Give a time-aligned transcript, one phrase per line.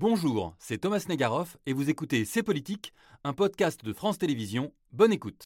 [0.00, 4.72] Bonjour, c'est Thomas Negaroff et vous écoutez C'est Politique, un podcast de France Télévisions.
[4.92, 5.44] Bonne écoute.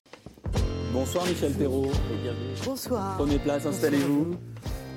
[0.92, 2.55] Bonsoir Michel Perrault et bienvenue.
[2.64, 3.17] Bonsoir.
[3.17, 4.37] Prenez place, installez-vous.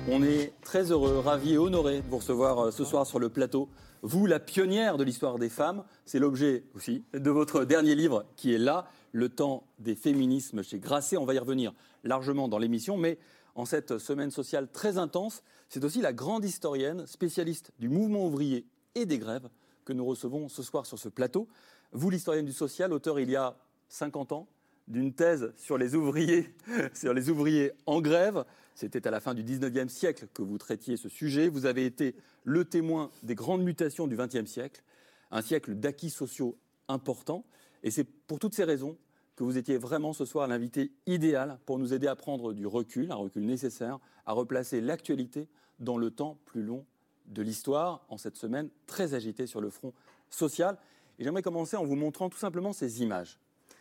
[0.08, 3.30] On est très heureux, ravis et honorés de vous recevoir euh, ce soir sur le
[3.30, 3.68] plateau.
[4.02, 8.54] Vous, la pionnière de l'histoire des femmes, c'est l'objet aussi de votre dernier livre qui
[8.54, 11.16] est là, Le temps des féminismes chez Grasset.
[11.16, 13.18] On va y revenir largement dans l'émission, mais
[13.56, 18.68] en cette semaine sociale très intense, c'est aussi la grande historienne, spécialiste du mouvement ouvrier
[19.00, 19.48] et des grèves
[19.84, 21.48] que nous recevons ce soir sur ce plateau.
[21.92, 23.56] Vous, l'historienne du social, auteur il y a
[23.88, 24.48] 50 ans
[24.86, 26.54] d'une thèse sur les ouvriers,
[26.94, 28.44] sur les ouvriers en grève.
[28.74, 31.48] C'était à la fin du 19e siècle que vous traitiez ce sujet.
[31.48, 34.82] Vous avez été le témoin des grandes mutations du 20e siècle,
[35.30, 36.56] un siècle d'acquis sociaux
[36.88, 37.44] importants.
[37.82, 38.96] Et c'est pour toutes ces raisons
[39.36, 43.12] que vous étiez vraiment ce soir l'invité idéal pour nous aider à prendre du recul,
[43.12, 46.84] un recul nécessaire, à replacer l'actualité dans le temps plus long
[47.28, 49.92] de l'histoire en cette semaine très agitée sur le front
[50.30, 50.76] social.
[51.18, 53.38] Et j'aimerais commencer en vous montrant tout simplement ces images.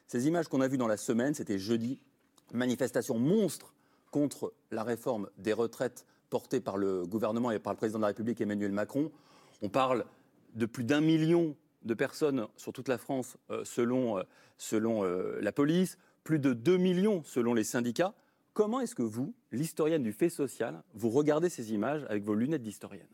[0.07, 1.99] Ces images qu'on a vues dans la semaine, c'était jeudi,
[2.53, 3.73] manifestation monstre
[4.11, 8.07] contre la réforme des retraites portée par le gouvernement et par le président de la
[8.07, 9.11] République Emmanuel Macron.
[9.61, 10.05] On parle
[10.55, 14.23] de plus d'un million de personnes sur toute la France euh, selon, euh,
[14.57, 18.13] selon euh, la police, plus de 2 millions selon les syndicats.
[18.53, 22.63] Comment est-ce que vous, l'historienne du fait social, vous regardez ces images avec vos lunettes
[22.63, 23.07] d'historienne?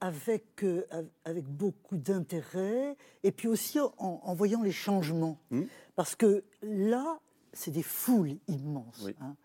[0.00, 0.84] Avec, euh,
[1.24, 5.38] avec beaucoup d'intérêt et puis aussi en, en voyant les changements.
[5.50, 5.64] Hmm.
[5.96, 7.18] Parce que là,
[7.52, 9.06] c'est des foules immenses.
[9.20, 9.36] hein.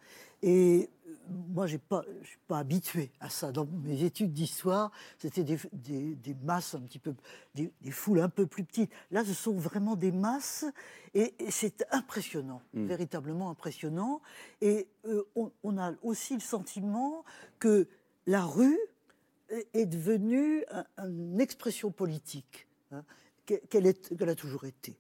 [0.42, 1.14] Et euh,
[1.50, 3.52] moi, je ne suis pas habitué à ça.
[3.52, 7.14] Dans mes études d'histoire, c'était des, des- des masses un petit peu,
[7.56, 8.90] des, des foules un peu plus petites.
[9.12, 10.64] Là, ce sont vraiment des masses
[11.14, 12.86] et, et c'est impressionnant, Mm.
[12.86, 14.22] véritablement impressionnant.
[14.62, 17.26] Et euh, on, on a aussi le sentiment
[17.60, 17.88] que
[18.26, 18.80] la rue
[19.74, 22.68] est- devenue un- une expression politique.
[22.92, 23.04] hein,
[23.70, 23.88] qu'elle
[24.30, 24.98] a toujours été.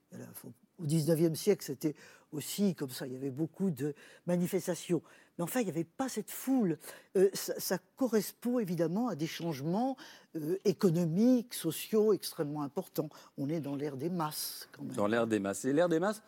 [0.79, 1.95] Au XIXe siècle, c'était
[2.31, 3.05] aussi comme ça.
[3.05, 3.93] Il y avait beaucoup de
[4.27, 5.01] manifestations.
[5.37, 6.77] Mais enfin, il n'y avait pas cette foule.
[7.15, 9.97] Euh, ça, correspond évidemment à des changements
[10.35, 13.09] euh, économiques, sociaux extrêmement importants.
[13.37, 14.95] On est dans l'ère des masses, quand même.
[14.95, 15.65] Dans l'ère des masses.
[15.65, 16.21] Et l'ère des masses,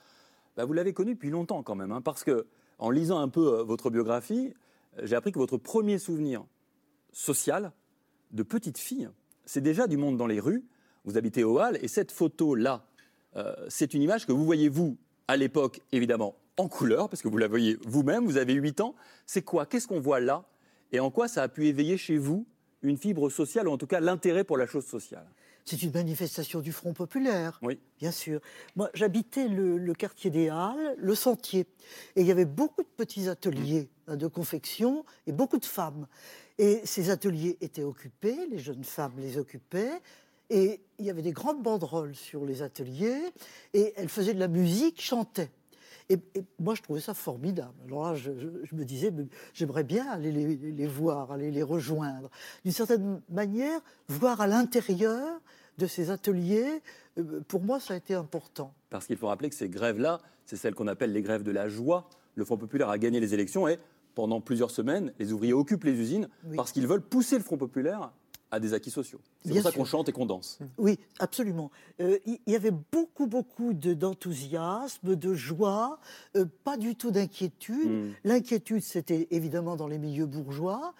[0.55, 2.45] bah, vous l'avez connue depuis longtemps quand même, hein, parce que
[2.77, 4.53] en lisant un peu euh, votre biographie,
[5.01, 6.43] j'ai appris que votre premier souvenir
[7.13, 7.71] social
[8.31, 9.09] de petite fille,
[9.45, 10.63] c'est déjà du monde dans les rues.
[11.05, 12.85] Vous habitez au Hall, et cette photo-là,
[13.35, 14.97] euh, c'est une image que vous voyez, vous,
[15.27, 18.95] à l'époque, évidemment, en couleur, parce que vous la voyez vous-même, vous avez 8 ans.
[19.25, 19.65] C'est quoi?
[19.65, 20.45] Qu'est-ce qu'on voit là?
[20.91, 22.45] Et en quoi ça a pu éveiller chez vous
[22.83, 25.25] une fibre sociale, ou en tout cas l'intérêt pour la chose sociale?
[25.65, 27.59] C'est une manifestation du Front populaire.
[27.61, 27.79] Oui.
[27.99, 28.41] Bien sûr.
[28.75, 31.67] Moi, j'habitais le, le quartier des Halles, le Sentier.
[32.15, 36.07] Et il y avait beaucoup de petits ateliers hein, de confection et beaucoup de femmes.
[36.61, 39.99] Et ces ateliers étaient occupés, les jeunes femmes les occupaient.
[40.51, 43.19] Et il y avait des grandes banderoles sur les ateliers.
[43.73, 45.49] Et elles faisaient de la musique, chantaient.
[46.07, 46.19] Et,
[46.59, 47.73] moi, je trouvais ça formidable.
[47.87, 48.29] Alors là, je,
[48.75, 49.11] me disais,
[49.55, 52.29] j'aimerais bien aller les, les voir, aller les rejoindre.
[52.63, 55.41] D'une certaine manière, voir à l'intérieur
[55.79, 56.83] de ces ateliers,
[57.17, 58.71] euh, pour moi, ça a été important.
[58.91, 61.69] Parce qu'il faut rappeler que ces grèves-là, c'est celles qu'on appelle les grèves de la
[61.69, 62.07] joie.
[62.35, 63.79] Le Front populaire a gagné les élections et
[64.15, 66.55] pendant plusieurs semaines, les ouvriers occupent les usines Oui.
[66.55, 68.11] parce qu'ils veulent pousser le Front populaire
[68.53, 69.21] à des acquis sociaux.
[69.45, 70.59] C'est pour ça qu'on chante et qu'on danse.
[70.77, 71.71] Oui, absolument.
[72.01, 75.99] Euh, Il y, y avait beaucoup, beaucoup de- d'enthousiasme, de, joie,
[76.35, 77.89] euh, pas du tout d'inquiétude.
[77.89, 78.11] Mm.
[78.25, 80.93] L'inquiétude, c'était évidemment dans les milieux bourgeois.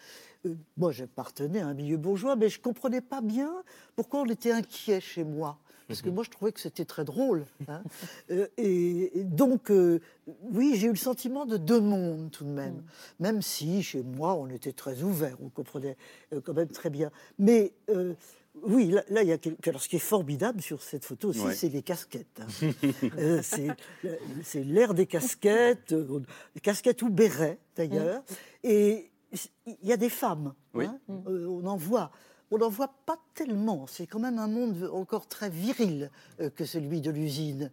[0.45, 3.51] Euh, moi, j'appartenais à un milieu bourgeois, mais je ne comprenais pas bien
[3.97, 5.57] pourquoi on était inquiet chez moi.
[5.91, 7.46] Parce que moi, je trouvais que c'était très drôle.
[7.68, 7.81] hein.
[8.31, 10.00] Euh, et, et donc, euh,
[10.52, 12.84] oui, j'ai eu le sentiment de deux mondes tout de même.
[13.19, 15.97] Même si, chez moi, on était très ouvert, on comprenait
[16.34, 17.12] euh, quand même très bien.
[17.40, 18.13] Mais euh,
[18.63, 19.69] oui, là, là, il y a quelque...
[19.69, 21.56] Alors, ce qui est formidable sur cette photo aussi, Ouais.
[21.56, 22.41] c'est les casquettes.
[22.41, 22.69] hein.
[23.18, 23.41] Euh,
[24.44, 26.19] c'est l'ère des casquettes, euh,
[26.62, 28.23] casquettes ou bérets d'ailleurs.
[28.63, 29.09] Et
[29.66, 30.53] il y a des femmes.
[30.73, 30.85] Oui.
[30.85, 31.00] hein.
[31.28, 32.12] Euh, on en voit.
[32.51, 33.87] On n'en voit pas tellement.
[33.87, 37.72] C'est quand même un monde encore très viril euh, que celui de l'usine.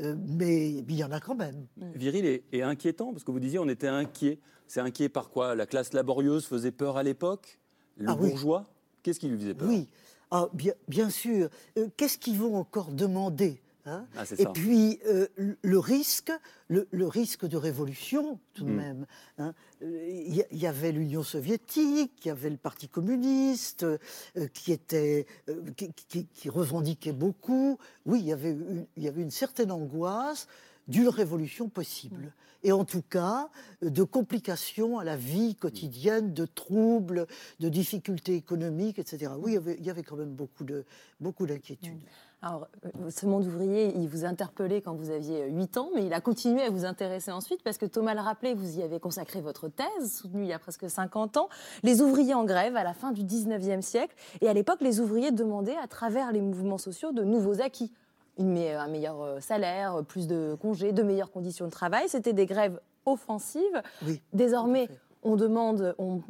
[0.00, 1.66] Euh, mais il y en a quand même.
[1.94, 4.38] Viril et, et inquiétant, parce que vous disiez on était inquiet.
[4.66, 5.54] C'est inquiet par quoi?
[5.54, 7.58] La classe laborieuse faisait peur à l'époque?
[7.98, 8.30] Le Ah oui.
[8.30, 8.66] bourgeois?
[9.02, 9.68] Qu'est-ce qui lui faisait peur?
[9.68, 9.88] Oui,
[10.30, 11.48] ah, bien, bien sûr.
[11.78, 13.60] Euh, Qu'est-ce qu'ils vont encore demander?
[13.86, 14.50] Hein Ah, Et ça.
[14.50, 15.26] puis euh,
[15.62, 16.32] le- risque,
[16.68, 18.76] le, le risque de révolution tout de Mm.
[18.76, 19.06] même.
[19.38, 19.54] hein.
[19.82, 23.98] Euh, Il y, il avait l'Union soviétique, il y avait le Parti communiste euh,
[24.52, 27.78] qui était, euh, qui, qui- qui revendiquait beaucoup.
[28.06, 30.48] Oui, il y avait une, il y avait une certaine angoisse
[30.88, 32.32] d'une révolution possible.
[32.62, 33.50] Et en tout cas,
[33.82, 37.26] de complications à la vie quotidienne, de troubles,
[37.60, 39.32] de difficultés économiques, etc.
[39.38, 41.92] Oui, il y avait, il y avait quand même beaucoup d'inquiétudes.
[42.00, 42.06] Beaucoup
[42.44, 46.12] alors, euh, ce monde ouvrier, il vous interpellait quand vous aviez 8 ans, mais il
[46.12, 49.40] a continué à vous intéresser ensuite parce que Thomas le rappelait, vous y avez consacré
[49.40, 51.48] votre thèse, soutenue il y a presque 50 ans.
[51.82, 54.14] Les ouvriers en grève à la fin du 19e siècle.
[54.42, 57.90] Et à l'époque, les ouvriers demandaient, à travers les mouvements sociaux, de nouveaux acquis.
[58.38, 62.10] un meilleur euh, salaire, plus de congés, de meilleures conditions de travail.
[62.10, 63.82] C'était des grèves offensives.
[64.06, 64.90] Oui, Désormais,
[65.22, 66.20] on demande, on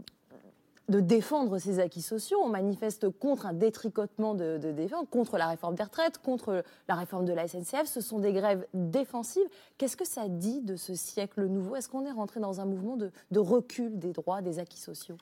[0.89, 2.39] de défendre ses acquis sociaux.
[2.43, 7.25] On manifeste contre un détricotement de, défense, contre la réforme des retraites, contre la réforme
[7.25, 7.87] de la SNCF.
[7.87, 9.47] Ce sont des grèves défensives.
[9.79, 11.77] Qu'est-ce que ça dit de ce siècle nouveau?
[11.77, 15.17] Est-ce qu'on est rentré dans un mouvement de, recul des droits, des acquis sociaux?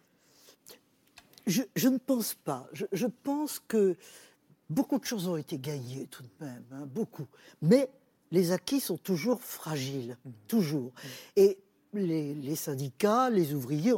[1.47, 2.69] Je, ne pense pas.
[2.73, 3.97] Je, pense que
[4.71, 7.27] beaucoup de choses ont été gagnées tout de même, hein, beaucoup.
[7.63, 7.91] Mais
[8.31, 10.31] les acquis sont toujours fragiles, mmh.
[10.47, 10.93] toujours.
[10.93, 11.09] Mmh.
[11.37, 11.59] Et
[11.95, 13.93] les, syndicats, les ouvriers,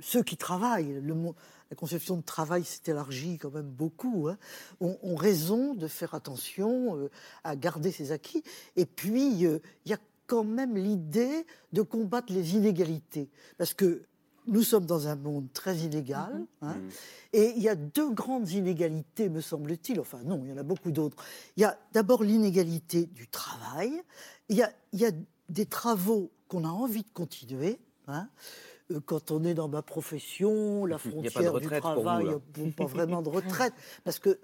[0.00, 4.38] ceux qui travaillent, la conception de travail s'est élargie quand même beaucoup, hein,
[4.80, 7.10] ont, raison de faire attention euh,
[7.44, 8.42] à garder ces acquis.
[8.76, 13.28] Et puis, euh, il y a quand même l'idée de combattre les inégalités.
[13.58, 14.02] Parce que
[14.46, 16.32] nous sommes dans un monde très inégal,
[16.62, 16.66] mm-hmm.
[16.66, 16.88] hein, mm.
[17.34, 20.00] et il y a deux grandes inégalités, me semble-t-il.
[20.00, 21.22] Enfin, non, il y en a beaucoup d'autres.
[21.56, 24.02] Il y a d'abord l'inégalité du travail.
[24.48, 25.12] Il y a, il y a
[25.48, 27.78] des travaux qu'on a envie de continuer.
[28.08, 28.28] Hein.
[28.90, 32.26] Euh, quand on est dans ma profession, la frontière du travail,
[32.56, 33.72] il n'y a pas vraiment de retraite,
[34.04, 34.38] parce que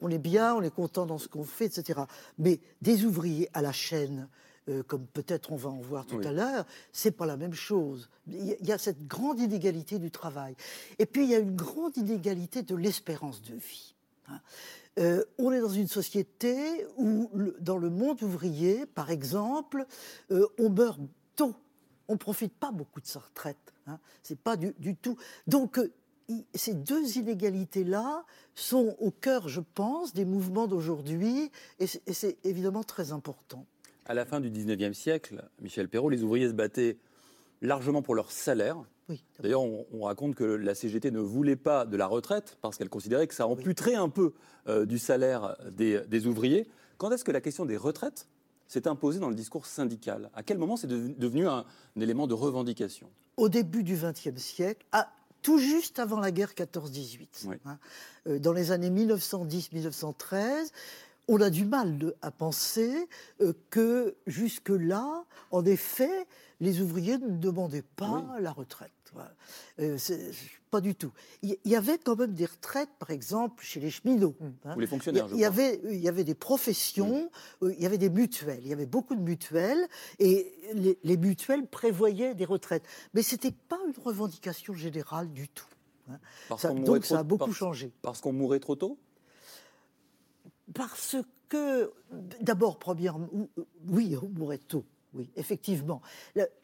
[0.00, 2.02] on est, bien, on est content dans ce qu'on fait, etc.
[2.38, 4.28] Mais des ouvriers à la chaîne,
[4.68, 8.08] euh, comme peut-être on va en voir tout à l'heure, c'est pas la même chose.
[8.28, 10.54] Il y a cette grande inégalité du travail.
[11.00, 13.96] Et puis il y a une grande inégalité de l'espérance de vie.
[14.28, 14.40] Hein.
[14.98, 17.30] Euh, on est dans une société où,
[17.60, 19.86] dans le monde ouvrier, par exemple,
[20.30, 21.00] euh, on meurt
[21.34, 21.54] tôt.
[22.06, 23.74] On ne profite pas beaucoup de sa retraite.
[23.86, 23.98] Hein.
[24.22, 25.16] C'est pas du, tout.
[25.46, 25.92] Donc, euh,
[26.54, 28.24] ces deux inégalités-là
[28.54, 31.50] sont au cœur, je pense, des mouvements d'aujourd'hui,
[31.80, 33.66] et c'est évidemment très important.
[34.06, 36.98] À la fin du 19e siècle, Michel Perrault, les ouvriers se battaient
[37.64, 38.76] largement pour leur salaire,
[39.40, 43.26] D'ailleurs, on, raconte que la CGT ne voulait pas de la retraite parce qu'elle considérait
[43.26, 44.32] que ça amputerait un peu
[44.66, 46.66] euh, du salaire des, ouvriers.
[46.96, 48.28] Quand est-ce que la question des retraites
[48.66, 50.30] s'est imposée dans le discours syndical?
[50.34, 51.66] À quel moment c'est devenu un,
[52.00, 53.10] élément de revendication?
[53.36, 54.86] Au début du XXe siècle,
[55.42, 57.78] tout juste avant la guerre 14-18, hein,
[58.26, 60.70] euh, dans les années 1910-1913,
[61.28, 63.08] on a du mal à penser
[63.40, 66.26] euh, que jusque-là, en effet,
[66.60, 68.90] les ouvriers ne demandaient pas la retraite.
[69.78, 69.98] Euh,
[70.70, 71.12] pas du tout.
[71.42, 74.34] Il y avait quand même des retraites, par exemple, chez les cheminots.
[74.40, 74.46] Mmh.
[74.64, 74.74] Hein.
[74.76, 77.30] Ou les fonctionnaires, il y, avait, il y avait des professions,
[77.62, 79.86] euh, il y avait des mutuelles, il y avait beaucoup de mutuelles,
[80.18, 80.52] et
[81.04, 82.84] les, mutuelles prévoyaient des retraites.
[83.14, 85.66] Mais ce n'était pas une revendication générale du tout.
[86.10, 86.18] Hein.
[86.84, 87.92] donc ça a beaucoup changé.
[88.02, 88.98] Parce qu'on mourait trop tôt?
[90.72, 91.16] Parce
[91.48, 91.92] que,
[92.40, 93.28] d'abord, premièrement,
[93.86, 94.84] oui, on mourait tôt
[95.14, 96.02] oui, effectivement.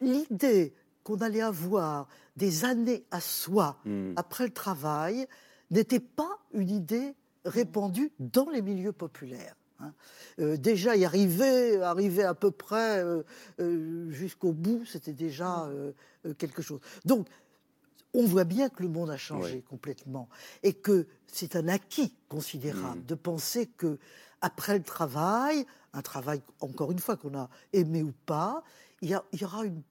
[0.01, 4.13] L'idée qu'on allait avoir des années à soi hmm.
[4.15, 5.27] après le travail
[5.71, 7.15] n'était pas une idée
[7.45, 9.55] répandue dans les milieux populaires.
[9.79, 9.93] Hein.
[10.39, 13.23] Euh, déjà y arriver, arriver à peu près euh,
[13.59, 15.69] euh, jusqu'au bout, c'était déjà
[16.37, 16.81] quelque chose.
[17.05, 17.27] Donc,
[18.13, 20.27] on voit bien que le monde a changé complètement
[20.63, 23.05] et que c'est un acquis considérable hmm.
[23.05, 23.97] de penser que
[24.41, 28.63] après le travail, un travail, encore une fois, qu'on a aimé ou pas,
[29.01, 29.81] il y, il y aura une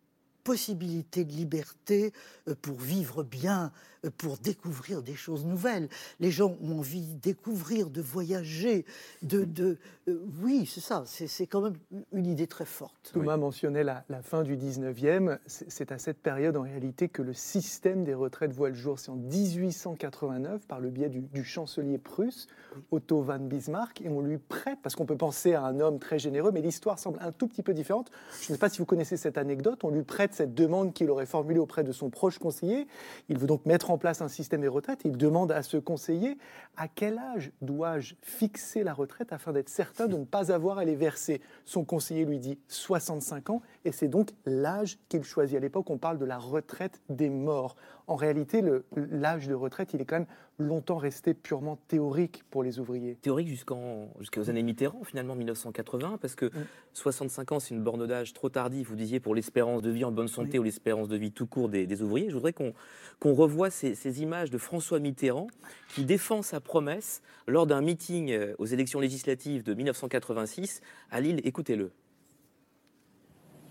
[0.45, 2.12] possibilité de liberté
[2.49, 3.73] euh, pour vivre bien,
[4.19, 5.88] pour découvrir des choses nouvelles.
[6.21, 8.85] Les gens ont envie de découvrir, de voyager,
[9.23, 9.45] de...
[9.45, 9.78] de
[10.09, 11.76] euh, oui, c'est ça, c'est quand même
[12.12, 13.11] une idée très forte.
[13.12, 15.38] Thomas mentionnait la, fin du 19e.
[15.47, 18.99] C'est à cette période, en réalité, que le système des retraites voit le jour.
[18.99, 22.47] C'est en 1889, par le biais du, chancelier prusse,
[22.90, 26.19] Otto von Bismarck, et on lui prête, parce qu'on peut penser à un homme très
[26.19, 28.11] généreux, mais l'histoire semble un tout petit peu différente.
[28.40, 31.11] Je ne sais pas si vous connaissez cette anecdote, on lui prête cette demande qu'il
[31.11, 32.87] aurait formulée auprès de son proche conseiller.
[33.28, 35.00] Il veut donc mettre en place un système des retraites.
[35.04, 36.38] Il demande à ce conseiller
[36.76, 40.85] à quel âge dois-je fixer la retraite afin d'être certain de ne pas avoir à
[40.85, 41.40] les verser.
[41.64, 45.56] Son conseiller lui dit 65 ans et c'est donc l'âge qu'il choisit.
[45.56, 47.76] À l'époque, on parle de la retraite des morts.
[48.06, 48.62] En réalité,
[48.94, 50.26] l'âge de retraite, il est quand même
[50.61, 53.17] longtemps resté purement théorique pour les ouvriers.
[53.17, 56.50] Théorique jusqu'aux années Mitterrand, finalement, 1980, parce que
[56.95, 60.12] 65 ans, c'est une borne d'âge trop tardive, vous disiez, pour l'espérance de vie en
[60.12, 62.29] bonne santé ou l'espérance de vie tout court des, ouvriers.
[62.29, 65.49] Je voudrais qu'on revoie ces, ces images de François Mitterrand
[65.95, 71.40] qui défend sa promesse lors d'un meeting euh, aux élections législatives de 1986 à Lille.
[71.45, 71.90] Écoutez-le.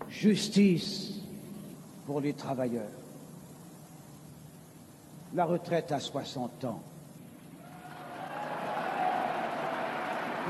[0.08, 1.20] Justice
[2.06, 2.99] pour les travailleurs.
[5.34, 6.80] La retraite à 60 ans.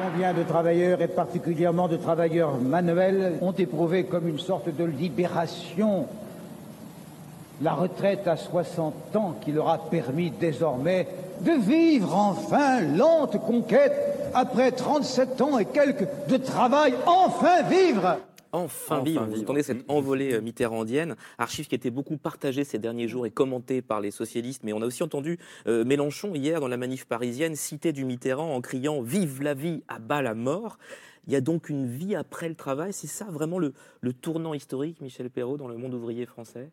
[0.01, 6.07] Combien de travailleurs, et particulièrement de travailleurs manuels, ont éprouvé comme une sorte de libération
[7.63, 11.07] la retraite à 60 ans qui leur a permis désormais
[11.43, 18.17] de vivre enfin lente conquête après 37 ans et quelques de travail, enfin vivre
[18.53, 19.27] Enfin, Enfin vivre.
[19.27, 23.31] Vous entendez cette envolée euh, mitterrandienne, archive qui été beaucoup partagée ces derniers jours et
[23.31, 24.65] commentée par les socialistes.
[24.65, 28.55] Mais on a aussi entendu euh, Mélenchon hier dans la manif parisienne citer du Mitterrand
[28.55, 30.79] en criant Vive la vie, à bas la mort.
[31.27, 32.93] Il y a donc une vie après le travail.
[32.93, 36.71] C'est ça vraiment le, le tournant historique, Michel Perrault, dans le monde ouvrier français?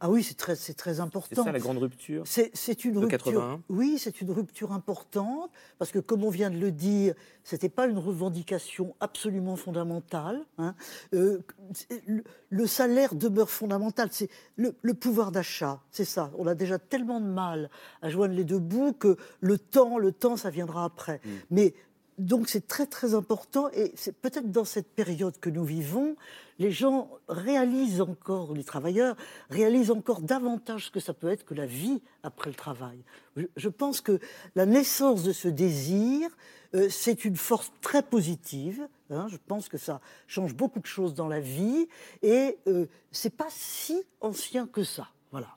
[0.00, 1.44] Ah oui, c'est très, c'est très C'est important.
[1.44, 3.18] ça la grande rupture C'est c'est une de rupture.
[3.18, 3.62] 81.
[3.70, 7.86] Oui, c'est une rupture importante parce que, comme on vient de le dire, c'était pas
[7.86, 10.44] une revendication absolument fondamentale.
[10.58, 10.74] hein.
[11.14, 11.38] Euh,
[11.72, 14.08] c'est- le, le salaire demeure fondamental.
[14.12, 16.30] C'est le, le pouvoir d'achat, c'est ça.
[16.36, 17.70] On a déjà tellement de mal
[18.02, 21.20] à joindre les deux bouts que le temps, le temps, ça viendra après.
[21.50, 21.74] Mais
[22.18, 26.16] donc c'est très très important et c'est peut-être dans cette période que nous vivons,
[26.58, 29.16] les gens réalisent encore, les travailleurs
[29.50, 32.98] réalisent encore davantage ce que ça peut être que la vie après le travail.
[33.36, 34.18] Je, je pense que
[34.54, 36.30] la naissance de ce désir,
[36.74, 38.88] euh, c'est une force très positive.
[39.10, 39.26] hein.
[39.28, 41.86] je pense que ça change beaucoup de choses dans la vie
[42.22, 45.08] et euh, c'est pas si ancien que ça.
[45.30, 45.48] Voilà.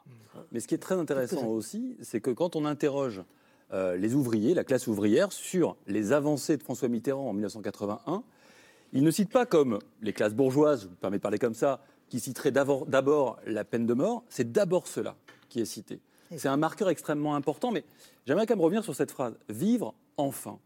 [0.51, 3.21] Mais ce qui est très intéressant aussi, c'est que quand on interroge
[3.73, 8.23] euh, les ouvriers, la classe ouvrière, sur les avancées de François Mitterrand en 1981,
[8.93, 11.81] ils ne citent pas comme les classes bourgeoises, je vous permets de parler comme ça,
[12.09, 14.23] qui citeraient d'abord d'abord la peine de mort.
[14.29, 15.15] C'est d'abord cela
[15.47, 15.99] qui est cité.
[16.35, 17.83] C'est un marqueur extrêmement important, mais
[18.25, 20.59] j'aimerais quand même revenir sur cette phrase vivre enfin.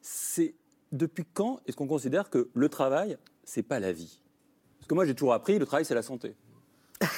[0.00, 0.54] C'est
[0.92, 4.20] depuis quand est-ce qu'on considère que le travail, c'est pas la vie?
[4.78, 6.34] Parce que moi, j'ai toujours appris le travail, c'est la santé.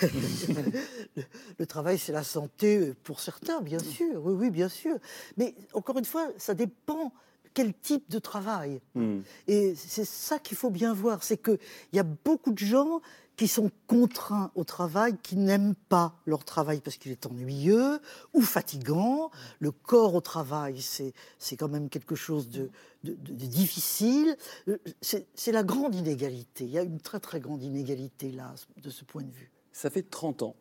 [0.03, 1.23] Le,
[1.59, 4.25] le travail, c'est la santé pour certains, bien sûr.
[4.25, 4.97] Oui, oui, bien sûr.
[5.37, 7.13] Mais encore une fois, ça dépend
[7.55, 8.81] quel type de travail.
[8.95, 9.21] Hmm.
[9.49, 11.59] Et c'est ça qu'il faut bien voir, c'est qu'il
[11.93, 13.01] y a beaucoup de gens
[13.37, 18.01] qui sont contraints au travail, qui n'aiment pas leur travail parce qu'il est ennuyeux
[18.33, 19.31] ou fatigant.
[19.59, 21.13] Le corps au travail, c'est
[21.59, 22.71] quand même quelque chose de,
[23.05, 24.37] de- de- de difficile.
[24.69, 26.65] Euh, C'est c'est la grande inégalité.
[26.65, 29.51] Il y a une très très grande inégalité là, de ce point de vue.
[29.77, 30.57] Ça fait 30 ans,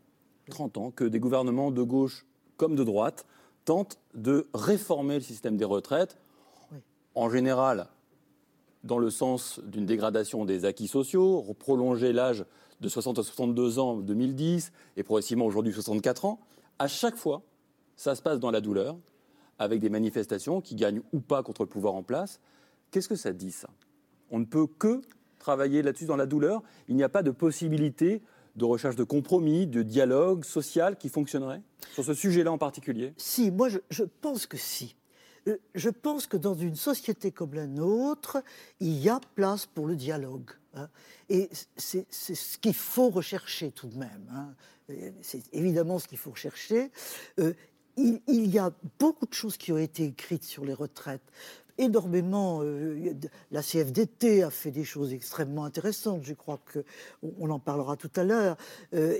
[0.50, 2.25] 30 ans que des gouvernements de gauche
[2.57, 3.25] comme de droite
[3.63, 6.17] tentent de réformer le système des retraites,
[6.74, 6.79] Oui.
[7.15, 7.88] en général
[8.84, 12.43] dans le sens d'une dégradation des acquis sociaux, prolonger l'âge
[12.81, 16.41] de 60 à 62 ans en 2010 et progressivement aujourd'hui 64 ans.
[16.77, 17.41] À chaque fois,
[17.95, 18.98] ça se passe dans la douleur,
[19.60, 22.41] avec des manifestations qui gagnent ou pas contre le pouvoir en place.
[22.91, 23.69] Qu'est-ce que ça dit ça?
[24.29, 25.00] On ne peut que
[25.39, 26.63] travailler là-dessus dans la douleur.
[26.89, 28.22] Il n'y a pas de possibilité
[28.55, 31.62] de recherche de compromis, de dialogue social qui fonctionnerait
[31.93, 33.13] sur ce sujet-là en particulier?
[33.17, 34.95] Si, moi je, pense que si.
[35.47, 38.38] Euh, Je pense que dans une société comme la nôtre,
[38.79, 40.51] il y a place pour le dialogue.
[40.74, 40.89] hein.
[41.29, 44.27] Et c'est ce qu'il faut rechercher tout de même.
[44.31, 44.53] hein.
[45.21, 46.91] C'est évidemment ce qu'il faut rechercher.
[47.39, 47.53] Euh,
[47.97, 51.24] il, il y a beaucoup de choses qui ont été écrites sur les retraites.
[51.77, 52.62] Énormément.
[52.63, 53.13] euh,
[53.51, 56.22] la CFDT a fait des choses extrêmement intéressantes.
[56.24, 56.86] Je crois que
[57.22, 58.55] on, on en parlera tout à l'heure.
[58.94, 59.17] Euh,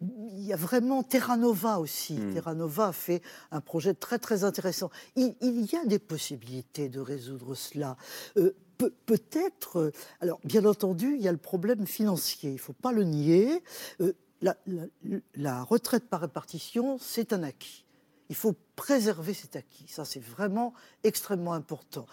[0.00, 2.16] il y a vraiment Terra Nova aussi.
[2.32, 4.90] Terra Nova a fait un projet très très intéressant.
[5.16, 7.96] Il, il y a des possibilités de résoudre cela.
[8.36, 9.92] Euh, peut- Peut-être.
[10.20, 12.50] alors, bien entendu, il y a le problème financier.
[12.50, 13.62] Il ne faut pas le nier.
[14.00, 14.86] Euh, la, la-
[15.34, 17.84] la retraite par répartition, c'est un acquis.
[18.30, 19.84] Il faut préserver cet acquis.
[19.88, 20.72] Ça, c'est vraiment
[21.04, 22.06] extrêmement important.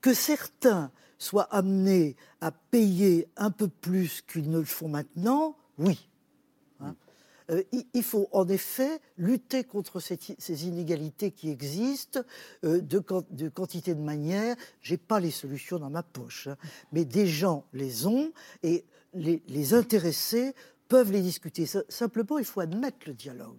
[0.00, 6.08] Que certains soient amenés à payer un peu plus qu'ils ne le font maintenant, oui.
[6.80, 6.94] Hein.
[7.50, 7.62] Euh,
[7.92, 12.20] il- faut en effet lutter contre ces inégalités qui existent
[12.64, 14.56] euh, de, quan- de quantité de manières.
[14.80, 16.56] J'ai pas les solutions dans ma poche, hein.
[16.92, 20.54] mais des gens les ont et les, les intéressés
[20.88, 21.66] peuvent les discuter.
[21.88, 23.58] Simplement, il faut admettre le dialogue.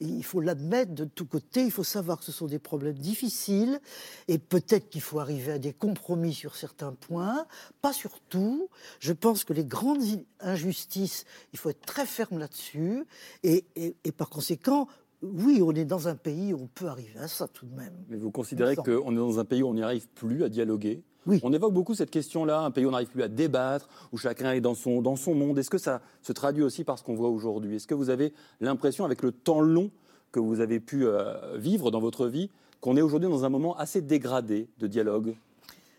[0.00, 1.64] Il faut l'admettre de tous côtés.
[1.64, 3.80] Il faut savoir que ce sont des problèmes difficiles
[4.28, 7.46] et peut-être qu'il faut arriver à des compromis sur certains points,
[7.80, 8.68] pas sur tout.
[9.00, 10.02] Je pense que les grandes
[10.40, 13.04] injustices, il faut être très ferme là-dessus
[13.42, 14.86] et, et- et par conséquent,
[15.20, 17.92] oui, on est dans un pays où on peut arriver à ça tout de même.
[18.08, 21.02] Mais vous considérez qu'on est dans un pays où on n'y arrive plus à dialoguer
[21.26, 21.40] Oui.
[21.42, 24.52] On évoque beaucoup cette question-là, un pays où on n'arrive plus à débattre, où chacun
[24.52, 25.58] est dans son, dans son monde.
[25.58, 27.76] Est-ce que ça se traduit aussi par ce qu'on voit aujourd'hui?
[27.76, 29.90] Est-ce que vous avez l'impression, avec le temps long,
[30.32, 33.76] que vous avez pu euh, vivre dans votre vie qu'on est aujourd'hui dans un moment
[33.76, 35.34] assez dégradé de dialogue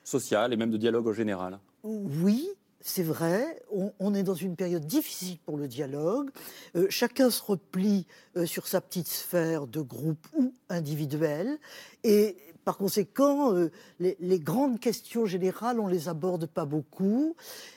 [0.03, 1.59] social et même de dialogue en général?
[1.83, 2.49] Oui,
[2.81, 3.61] c'est vrai,
[3.99, 6.29] on, est dans une période difficile pour le dialogue.
[6.75, 8.05] Euh, chacun se replie
[8.37, 11.59] euh, sur sa petite sphère de groupe ou individuel.
[12.05, 17.35] Et par conséquent, euh, les, grandes questions générales, on ne les aborde pas beaucoup.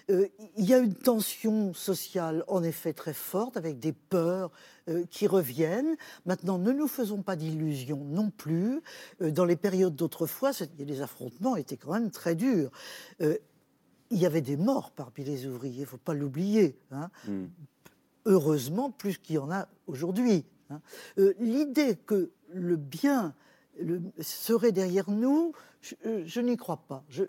[0.08, 4.50] il y a une tension sociale, en effet, très forte, avec des peurs
[5.10, 5.96] qui reviennent.
[6.26, 8.82] Maintenant, ne nous faisons pas d'illusions non plus.
[9.20, 12.70] dans les périodes d'autrefois, les affrontements étaient quand même très durs
[14.12, 16.78] il y avait des morts parmi les ouvriers, il ne faut pas l'oublier.
[16.90, 17.10] Hein.
[17.26, 17.46] Hmm.
[18.26, 20.44] Heureusement, plus qu'il y en a aujourd'hui.
[20.70, 20.80] Hein.
[21.18, 23.34] Euh, l'idée que le bien
[24.20, 27.04] serait derrière nous, je, n'y crois pas.
[27.08, 27.24] Je,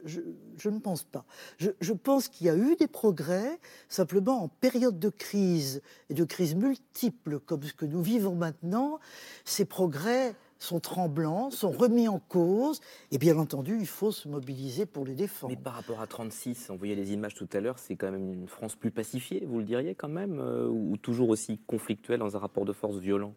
[0.70, 1.26] ne pense pas.
[1.58, 3.60] je pense qu'il y a eu des progrès,
[3.90, 9.00] simplement en période de crise et de crise multiples comme ce que nous vivons maintenant,
[9.46, 12.80] ces progrès sont tremblants, sont remis en cause,
[13.12, 15.54] et bien entendu, il faut se mobiliser pour les défendre.
[15.54, 18.32] Mais par rapport à 36, on voyait les images tout à l'heure, c'est quand même
[18.32, 22.36] une France plus pacifiée, vous le diriez quand même, euh, ou toujours aussi conflictuelle dans
[22.36, 23.34] un rapport de force violent?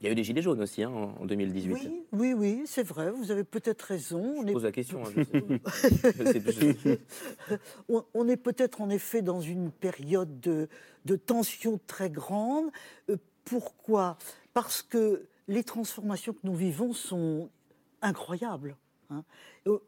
[0.00, 1.72] Il y a eu des gilets jaunes aussi hein, en 2018.
[1.72, 4.46] Oui, oui, oui c'est vrai, vous avez peut-être raison.
[4.46, 5.02] Je pose la question.
[5.04, 5.58] Hein,
[8.14, 10.68] on, est peut-être en effet dans une période de,
[11.04, 12.66] de tension très grande.
[13.10, 14.18] Euh, pourquoi?
[14.54, 17.50] Parce que les transformations que nous vivons sont
[18.00, 18.76] incroyables.
[19.10, 19.24] Hein.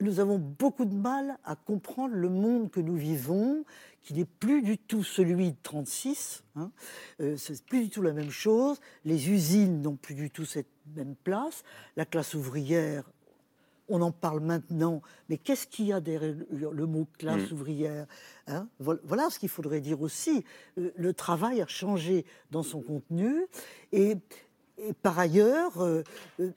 [0.00, 3.64] Nous avons beaucoup de mal à comprendre le monde que nous vivons,
[4.02, 6.44] qui n'est plus du tout celui de 36.
[6.56, 6.70] Hein.
[7.20, 8.80] Euh, c'est plus du tout la même chose.
[9.04, 11.64] Les usines n'ont plus du tout cette même place.
[11.96, 13.10] La classe ouvrière,
[13.88, 17.54] on en parle maintenant, mais qu'est-ce qu'il y a derrière le mot classe mmh.
[17.54, 18.06] ouvrière
[18.46, 18.68] hein?
[18.78, 20.44] Voilà ce qu'il faudrait dire aussi.
[20.78, 23.46] Euh, le travail a changé dans son contenu
[23.92, 24.16] et
[24.86, 26.02] et par ailleurs, euh,
[26.40, 26.50] euh,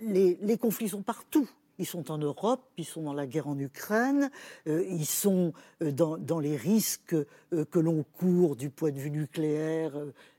[0.00, 1.48] les, conflits sont partout.
[1.78, 4.30] Ils sont en Europe, ils sont dans la guerre en Ukraine,
[4.66, 7.16] euh, ils sont dans, les risques
[7.50, 9.92] que l'on court du point de vue nucléaire,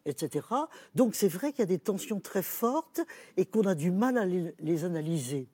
[0.06, 0.48] etc.
[0.96, 3.02] Donc c'est vrai qu'il y a des tensions très fortes
[3.36, 5.48] et qu'on a du mal à les analyser.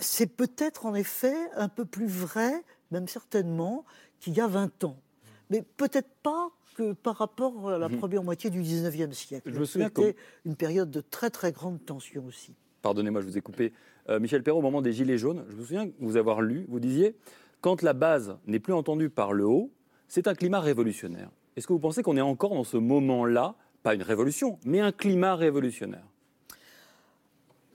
[0.00, 3.84] c'est peut-être en effet un peu plus vrai, même certainement,
[4.20, 4.96] qu'il y a 20 ans.
[5.50, 6.50] Mais peut-être pas
[7.02, 7.98] par rapport à la mhm.
[7.98, 9.50] première moitié du 19e siècle.
[9.52, 12.54] Je me souviens C'était une période de très très grande tension aussi.
[12.82, 13.72] Pardonnez-moi, je vous ai coupé.
[14.08, 16.80] Euh, Michel Perrault, au moment des Gilets jaunes, je me souviens vous avoir lu, vous
[16.80, 17.16] disiez,
[17.60, 19.70] quand la base n'est plus entendue par le haut,
[20.08, 21.30] c'est un climat révolutionnaire.
[21.56, 24.92] Est-ce que vous pensez qu'on est encore dans ce moment-là, pas une révolution, mais un
[24.92, 26.06] climat révolutionnaire?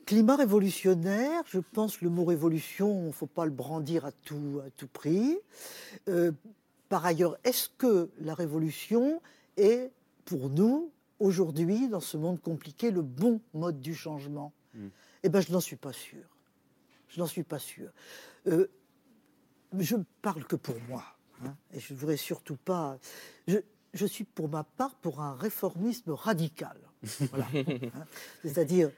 [0.06, 4.62] Climat révolutionnaire, je pense le mot révolution, il ne faut pas le brandir à tout,
[4.94, 5.38] prix.
[6.08, 6.32] Euh,
[6.90, 9.22] par ailleurs, est-ce que la révolution
[9.58, 9.92] est,
[10.26, 14.54] pour nous, aujourd'hui, dans ce monde compliqué, le bon mode du changement?
[14.76, 14.90] Hmm.
[15.24, 16.24] Eh bien, je n'en suis pas sûr.
[17.10, 17.90] Je n'en suis pas sûr.
[18.48, 18.68] Euh,
[19.78, 21.04] je ne parle que pour moi.
[21.44, 22.98] Hein, et je ne voudrais surtout pas.
[23.48, 26.78] Je, suis pour ma part pour un réformisme radical.
[27.32, 28.06] Voilà, hein.
[28.44, 28.90] C'est-à-dire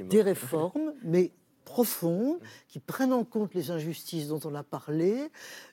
[0.00, 1.32] des réformes, mais
[1.64, 5.28] profondes, qui prennent en compte les injustices dont on a parlé.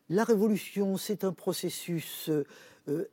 [0.10, 3.10] La révolution, c'est un processus euh,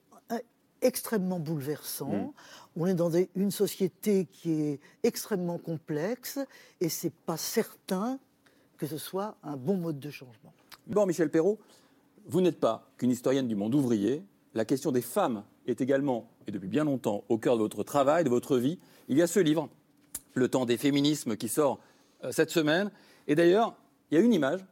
[0.83, 2.12] extrêmement bouleversant.
[2.12, 2.33] Mm.
[2.77, 6.38] On est dans une société qui est extrêmement complexe
[6.81, 8.18] et c'est pas certain
[8.77, 10.53] que ce soit un bon mode de changement.
[10.88, 11.59] Bon, Michel Perrault,
[12.27, 14.25] vous n'êtes pas qu'une historienne du monde ouvrier.
[14.55, 18.25] La question des femmes est également, et depuis bien longtemps, au cœur de votre travail,
[18.25, 18.79] de votre vie.
[19.09, 19.68] Il y a ce livre,
[20.35, 21.79] Le temps des féminismes, qui sort
[22.25, 22.90] euh, cette semaine.
[23.29, 23.77] Et d'ailleurs,
[24.11, 24.64] il y a une image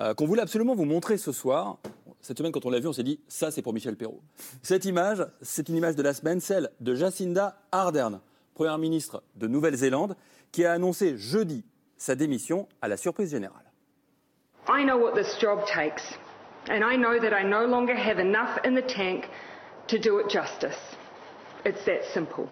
[0.00, 1.78] euh, qu'on voulait absolument vous montrer ce soir.
[2.22, 4.22] Cette semaine, quand on l'a vue, on s'est dit, ça, c'est pour Michel Perrault.
[4.62, 8.20] Cette image, c'est une image de la semaine, celle de Jacinda Ardern,
[8.54, 10.16] première ministre de Nouvelle-Zélande,
[10.52, 11.64] qui a annoncé jeudi
[11.96, 13.64] sa démission à la surprise générale.
[14.68, 16.18] I know what this job takes,
[16.68, 19.28] and I know that I no longer have enough in the tank
[19.88, 20.78] to do it justice.
[21.64, 22.46] It's that simple.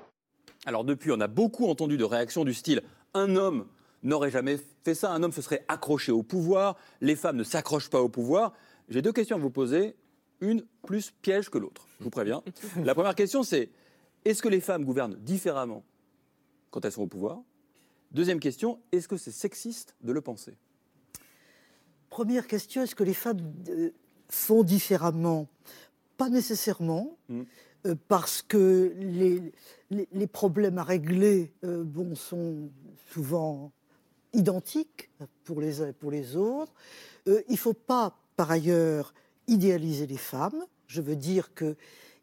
[0.66, 2.82] Alors depuis, on a beaucoup entendu de réactions du style
[3.14, 3.66] un homme
[4.02, 5.10] n'aurait jamais fait ça.
[5.12, 6.76] Un homme se serait accroché au pouvoir.
[7.00, 8.52] Les femmes ne s'accrochent pas au pouvoir.
[8.88, 9.96] J'ai deux questions à vous poser.
[10.40, 12.42] Une plus piège que l'autre, je vous préviens.
[12.84, 13.70] La première question, c'est
[14.24, 15.84] est-ce que les femmes gouvernent différemment
[16.70, 17.40] quand elles sont au pouvoir?
[18.12, 20.56] Deuxième question, est-ce que c'est sexiste de le penser?
[22.08, 23.90] Première question, est-ce que les femmes euh,
[24.28, 25.48] font différemment?
[26.16, 27.18] Pas nécessairement.
[27.28, 27.42] Hmm.
[27.86, 29.52] Euh, parce que les,
[29.90, 32.70] les, problèmes à régler euh, bon, sont
[33.12, 33.72] souvent
[34.32, 35.10] identiques
[35.44, 36.72] pour les uns et pour les autres.
[37.26, 39.12] Il ne faut pas, par ailleurs,
[39.48, 40.64] idéaliser les femmes.
[40.86, 41.74] Je veux dire qu'il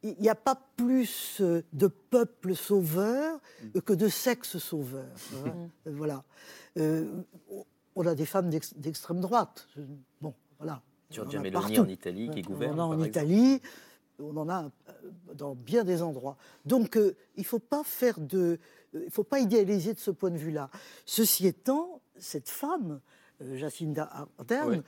[0.01, 3.39] il n'y a pas plus euh, de peuple sauveur
[3.85, 5.09] que de sexe sauveur.
[5.45, 5.67] hein.
[5.87, 6.23] Euh, Voilà.
[6.77, 7.11] Euh,
[7.95, 9.67] on a des femmes d'ex- d'extrême droite.
[10.21, 10.81] Bon, voilà.
[11.11, 11.81] Giorgia On Meloni partout.
[11.81, 12.79] en Italie qui On gouverne.
[12.79, 13.09] en a en exemple.
[13.09, 13.61] Italie,
[14.19, 14.71] on en a
[15.33, 16.37] dans bien des endroits.
[16.65, 18.57] Donc euh, il ne faut pas faire de,
[18.95, 20.69] euh, il faut pas idéaliser de ce point de vue-là.
[21.05, 23.01] Ceci étant, cette femme,
[23.41, 24.81] Jacinda Ardern, Oui.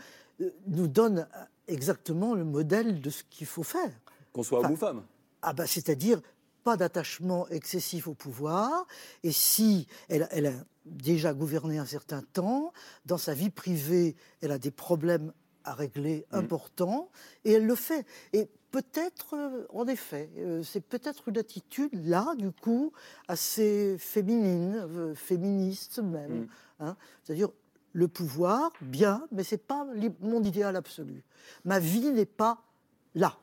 [0.67, 1.27] Nous donne
[1.67, 3.91] exactement le modèle de ce qu'il faut faire.
[4.33, 5.03] Qu'on soit homme ou femme.
[5.41, 6.21] Ah bah, c'est-à-dire
[6.63, 8.85] pas d'attachement excessif au pouvoir.
[9.23, 10.53] Et si elle, elle a
[10.85, 12.73] déjà gouverné un certain temps,
[13.05, 16.39] dans sa vie privée, elle a des problèmes à régler Mhm.
[16.39, 17.09] importants,
[17.43, 18.05] et elle le fait.
[18.31, 22.93] Et peut-être, euh, en effet, euh, c'est peut-être une attitude, là, du coup,
[23.27, 26.41] assez féminine, euh, féministe même.
[26.41, 26.47] Mhm.
[26.79, 26.97] hein.
[27.23, 27.49] C'est-à-dire,
[27.97, 31.23] le pouvoir, bien, mais c'est pas li- mon idéal absolu.
[31.65, 32.59] Ma vie n'est pas
[33.15, 33.35] là.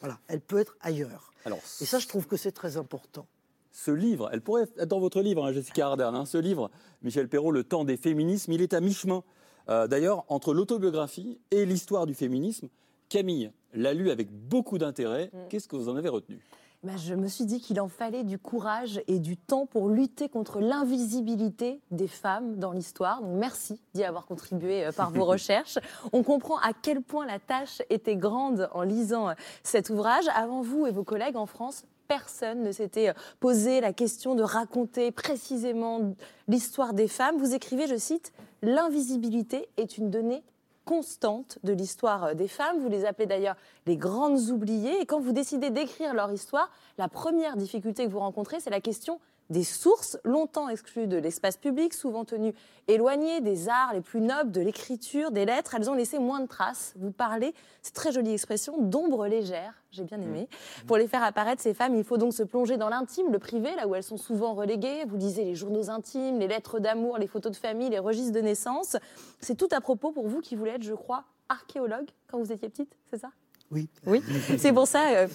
[0.00, 1.32] Voilà, elle peut être ailleurs.
[1.46, 3.26] Alors, Et ça, je trouve que c'est très important.
[3.72, 6.70] ce livre, elle pourrait être dans votre livre, hein, Jessica Ardern, hein, ce livre,
[7.02, 9.24] Michel Perrault, Le temps des féminismes, il est à mi-chemin.
[9.70, 12.68] Euh, D'ailleurs, entre l'autobiographie et l'histoire du féminisme,
[13.08, 15.30] Camille l'a lu avec beaucoup d'intérêt.
[15.32, 15.38] Mm.
[15.48, 16.38] Qu'est-ce que vous en avez retenu?
[16.84, 20.28] Ben, je me suis dit qu'il en fallait du courage et du temps pour lutter
[20.28, 23.22] contre l'invisibilité des femmes dans l'histoire.
[23.22, 25.78] Donc merci d'y avoir contribué euh, par vos recherches.
[26.12, 30.26] On comprend à quel point la tâche était grande en lisant euh, cet ouvrage.
[30.36, 34.42] Avant vous et vos collègues en France, personne ne s'était euh, posé la question de
[34.42, 36.12] raconter précisément
[36.48, 37.38] l'histoire des femmes.
[37.38, 38.30] Vous écrivez, je cite,
[38.64, 40.42] L'invisibilité est une donnée
[40.84, 42.80] constante de l'histoire euh, des femmes.
[42.80, 45.00] Vous les appelez d'ailleurs les grandes oubliées.
[45.00, 48.80] Et quand vous décidez d'écrire leur histoire, la première difficulté que vous rencontrez, c'est la
[48.80, 49.20] question
[49.50, 52.54] des sources, longtemps exclues de l'espace public, souvent tenues
[52.88, 55.74] éloignées des arts les plus nobles, de l'écriture, des lettres.
[55.74, 56.94] Elles ont laissé moins de traces.
[56.96, 59.74] Vous parlez, c'est très jolie expression, d'ombres légères.
[59.90, 60.48] J'ai bien aimé.
[60.86, 63.70] Pour les faire apparaître, ces femmes, il faut donc se plonger dans l'intime, le privé,
[63.76, 65.04] là où elles sont souvent reléguées.
[65.06, 68.40] Vous lisez les journaux intimes, les lettres d'amour, les photos de famille, les registres de
[68.40, 68.96] naissance.
[69.40, 72.68] C'est tout à propos pour vous qui voulez être, je crois, archéologue quand vous étiez
[72.70, 73.28] petite, c'est ça?
[73.70, 73.88] Oui.
[74.06, 74.22] Oui.
[74.58, 75.08] c'est pour ça.
[75.16, 75.28] euh,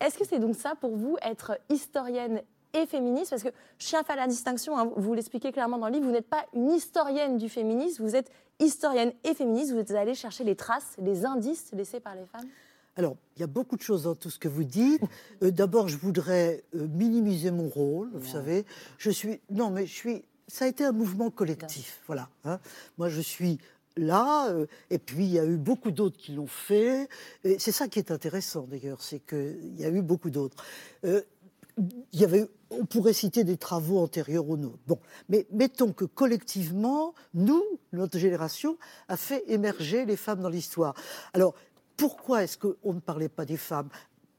[0.00, 2.42] Est-ce que c'est donc ça pour vous, être historienne
[2.74, 5.86] et féministe Parce que je tiens à faire la distinction, hein, vous l'expliquez clairement dans
[5.86, 9.78] le livre, vous n'êtes pas une historienne du féminisme, vous êtes historienne et féministe, vous
[9.78, 12.46] êtes allée chercher les traces, les indices laissés par les femmes
[12.96, 15.00] Alors, il y a beaucoup de choses dans tout ce que vous dites.
[15.42, 18.10] Euh, D'abord, je voudrais euh, minimiser mon rôle.
[18.12, 18.64] Vous savez,
[18.98, 19.40] je suis.
[19.50, 20.22] Non, mais je suis.
[20.46, 22.00] Ça a été un mouvement collectif.
[22.06, 22.28] Voilà.
[22.44, 22.60] hein.
[22.98, 23.58] Moi, je suis
[23.96, 27.08] là, euh, et puis il y a eu beaucoup d'autres qui l'ont fait.
[27.58, 30.62] C'est ça qui est intéressant, d'ailleurs, c'est qu'il y a eu beaucoup d'autres.
[31.02, 32.46] Il y avait,
[32.80, 34.78] on pourrait citer des travaux antérieurs aux nôtres.
[34.86, 38.76] Bon, mais mettons que collectivement, nous, notre génération,
[39.08, 40.94] a fait émerger les femmes dans l'histoire.
[41.32, 41.54] Alors,
[41.96, 43.88] pourquoi est-ce qu'on ne parlait pas des femmes?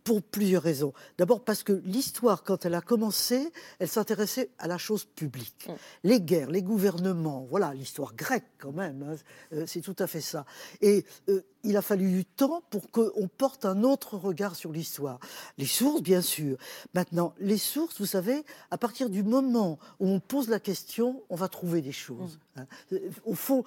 [0.06, 0.94] Pour plusieurs raisons.
[1.18, 5.68] D'abord parce que l'histoire, quand elle a commencé, elle s'intéressait à la chose publique.
[6.04, 9.16] Les guerres, les gouvernements, voilà, l'histoire grecque quand même, hein,
[9.54, 10.46] euh, c'est tout à fait ça.
[10.82, 15.20] Et euh, il a fallu du temps pour qu'on porte un autre regard sur l'histoire.
[15.58, 16.58] Les sources, bien sûr.
[16.94, 21.36] Maintenant, les sources, vous savez, à partir du moment où on pose la question, on
[21.36, 22.40] va trouver des choses.
[22.56, 22.66] Hein.
[22.94, 23.64] Euh, Au fond,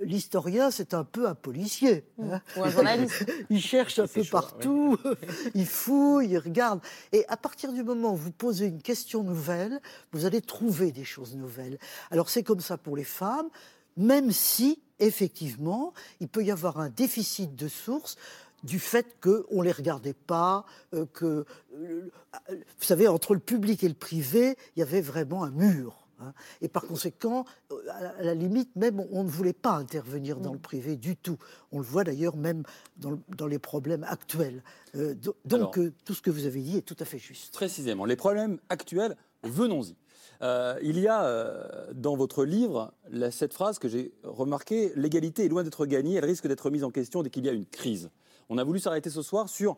[0.00, 2.04] l'historien, c'est un peu un policier.
[2.22, 2.40] hein.
[2.56, 4.98] Ou un journaliste Il cherche un peu partout,
[5.54, 6.80] il fouille, il regarde.
[7.12, 9.80] Et à partir du moment où vous posez une question nouvelle,
[10.12, 11.78] vous allez trouver des choses nouvelles.
[12.10, 13.48] Alors c'est comme ça pour les femmes,
[13.96, 18.16] même si, effectivement, il peut y avoir un déficit de sources
[18.62, 22.10] du fait qu'on ne les regardait pas, euh, que, euh,
[22.50, 25.99] vous savez, entre le public et le privé, il y avait vraiment un mur.
[26.20, 26.32] Hein.
[26.60, 27.76] Et par conséquent, euh,
[28.18, 31.36] à la- limite, même, on ne voulait pas intervenir dans le privé du tout.
[31.72, 32.62] On le voit d'ailleurs même
[32.96, 34.62] dans, le- dans les problèmes actuels.
[34.96, 37.18] Euh, do- donc, Alors- euh, tout ce que vous avez dit est tout à fait
[37.18, 37.52] juste.
[37.54, 39.96] Précisément, les problèmes actuels, venons-y.
[40.42, 42.94] Euh, il y a dans votre livre
[43.30, 46.90] cette phrase que j'ai remarquée l'égalité est loin d'être gagnée, elle risque d'être mise en
[46.90, 48.08] question dès qu'il y a une crise.
[48.48, 49.76] On a voulu s'arrêter ce soir sur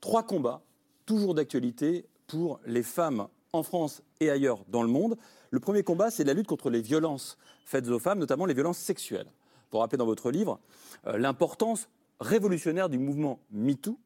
[0.00, 0.62] trois combats,
[1.04, 5.16] toujours d'actualité, pour les femmes en France et ailleurs dans le monde.
[5.54, 8.78] Le premier combat, c'est la lutte contre les violences faites aux femmes, notamment les violences
[8.78, 9.30] sexuelles.
[9.70, 10.58] Pour rappeler dans votre livre
[11.06, 11.88] euh, l'importance
[12.18, 13.96] révolutionnaire du mouvement MeToo,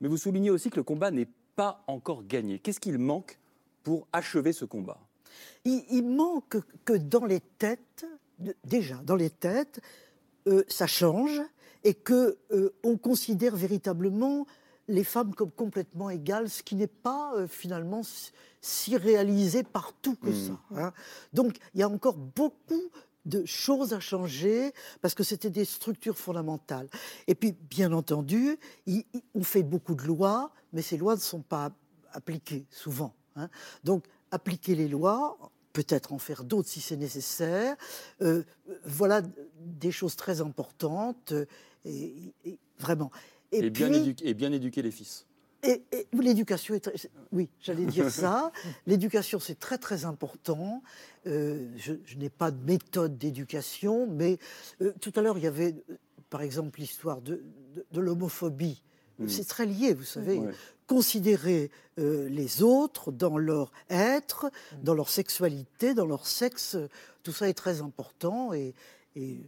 [0.00, 2.58] mais vous soulignez aussi que le combat n'est pas encore gagné.
[2.58, 3.38] Qu'est-ce qu'il manque
[3.82, 4.98] pour achever ce combat?
[5.66, 8.06] Il, manque que dans les têtes,
[8.64, 9.82] déjà dans les têtes,
[10.46, 11.42] euh, ça change
[11.84, 14.46] et que euh, on considère véritablement
[14.88, 18.00] les femmes comme complètement égales, ce qui n'est pas finalement
[18.64, 20.58] si- réalisé partout que ça.
[20.76, 20.92] hein.
[21.32, 22.90] Donc il y a encore beaucoup
[23.26, 26.88] de choses à changer parce que c'était des structures fondamentales.
[27.26, 31.20] Et puis, bien entendu, il- il- on fait beaucoup de lois, mais ces lois ne
[31.20, 31.70] sont pas
[32.12, 33.14] appliquées souvent.
[33.36, 33.48] hein.
[33.82, 35.38] Donc, appliquer les lois,
[35.72, 37.76] peut-être en faire d'autres si c'est nécessaire.
[38.20, 38.44] Euh,
[38.84, 39.22] voilà
[39.58, 41.46] des choses très importantes, euh,
[41.86, 43.10] et, et- vraiment.
[43.52, 45.26] Et, bien puis- éduquer, et bien éduquer les fils.
[45.64, 46.94] Et, et l'éducation est très,
[47.32, 48.52] oui, j'allais dire ça.
[48.86, 50.82] L'éducation, c'est très très important.
[51.26, 54.38] Euh, je, je n'ai pas de méthode d'éducation, mais
[54.82, 55.74] euh, tout à l'heure il y avait,
[56.30, 57.42] par exemple, l'histoire de,
[57.74, 58.82] de- de l'homophobie.
[59.18, 59.28] Mm.
[59.28, 60.38] C'est très lié, vous savez.
[60.38, 60.52] Ouais.
[60.86, 64.50] Considérer euh, les autres dans leur être,
[64.82, 66.76] dans leur sexualité, dans leur sexe,
[67.22, 68.74] tout ça est très important et,
[69.16, 69.40] et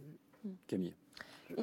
[0.65, 0.95] Camille.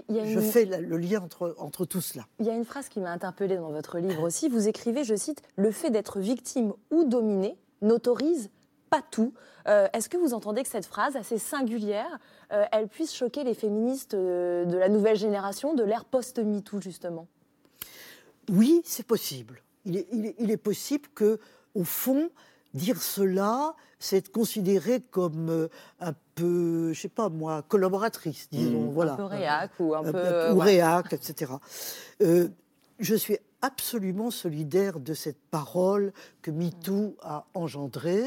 [0.09, 2.25] Je fais le lien entre, entre tout cela.
[2.41, 4.49] Il y a une phrase qui m'a interpellée dans votre livre aussi.
[4.49, 8.51] Vous écrivez, je cite, Le fait d'être victime ou dominé n'autorise
[8.91, 9.33] pas tout.
[9.67, 12.19] Euh, Est-ce que vous entendez que cette phrase, assez singulière,
[12.53, 17.27] euh, elle puisse choquer les féministes euh, de la nouvelle génération, de l'ère post-MeToo, justement?
[18.51, 19.63] Oui, c'est possible.
[19.87, 21.39] Il est, il est- il est possible que,
[21.75, 22.31] au fond,
[22.75, 25.69] dire cela, c'est être considéré comme euh,
[26.01, 28.91] un peu, je sais pas moi, collaboratrice, disons.
[28.91, 29.13] Voilà.
[29.15, 30.19] Un peu réac ou un Euh, peu...
[30.19, 30.65] euh, ou ouais.
[30.65, 31.53] réac, etc.
[32.23, 32.49] Euh,
[32.99, 38.27] je suis absolument solidaire de cette parole que MeToo a engendrée,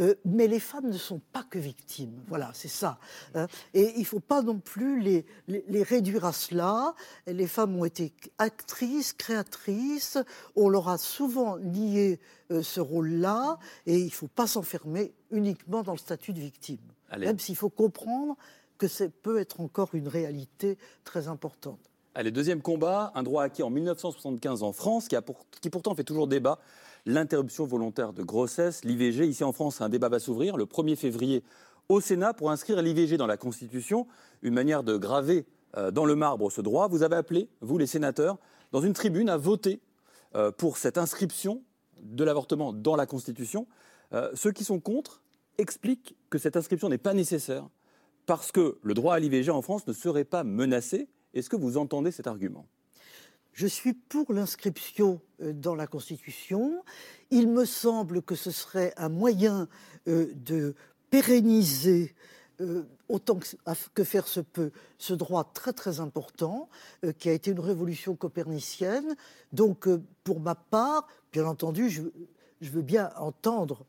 [0.00, 2.20] euh, mais les femmes ne sont pas que victimes.
[2.26, 2.98] Voilà, c'est ça.
[3.34, 3.46] hein.
[3.72, 6.94] Et il ne faut pas non plus les, les- les réduire à cela.
[7.28, 10.18] Les femmes ont été actrices, créatrices,
[10.56, 12.18] on leur a souvent lié
[12.50, 16.80] euh, ce rôle-là, et il ne faut pas s'enfermer uniquement dans le statut de victime.
[17.10, 17.26] Allez.
[17.26, 18.36] Même s'il faut comprendre
[18.76, 21.78] que ça peut être encore une réalité très importante.
[22.14, 25.94] Allez, deuxième combat, un droit acquis en 1975 en France, qui, a pour- qui pourtant
[25.96, 26.58] fait toujours débat,
[27.06, 29.26] l'interruption volontaire de grossesse, l'IVG.
[29.26, 31.42] Ici en France, un débat va s'ouvrir le 1er février
[31.88, 34.06] au Sénat pour inscrire l'IVG dans la Constitution,
[34.42, 35.44] une manière de graver
[35.76, 36.86] euh, dans le marbre ce droit.
[36.88, 38.38] Vous avez appelé, vous les sénateurs,
[38.70, 39.80] dans une tribune à voter
[40.36, 41.62] euh, pour cette inscription
[42.00, 43.66] de l'avortement dans la Constitution.
[44.12, 45.20] Euh, ceux qui sont contre
[45.58, 47.68] expliquent que cette inscription n'est pas nécessaire
[48.26, 51.08] parce que le droit à l'IVG en France ne serait pas menacé.
[51.34, 52.66] Est-ce que vous entendez cet argument?
[53.52, 56.82] Je suis pour l'inscription euh, dans la Constitution.
[57.30, 59.68] Il me semble que ce serait un moyen
[60.08, 60.74] euh, de
[61.10, 62.14] pérenniser
[62.60, 63.46] euh, autant que,
[63.94, 66.68] que faire se peut ce droit très très important
[67.04, 69.16] euh, qui a été une révolution copernicienne.
[69.52, 72.02] Donc euh, pour ma part, bien entendu, je,
[72.60, 73.86] je veux bien entendre